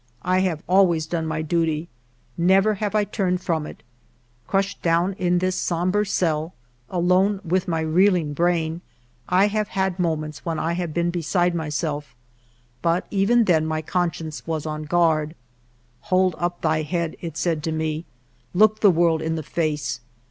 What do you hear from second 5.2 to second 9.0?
this sombre cell, alone with my reeling brain,